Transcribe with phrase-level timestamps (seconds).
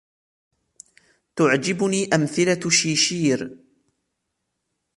[1.35, 3.57] تعجبني أمثلة شيشير.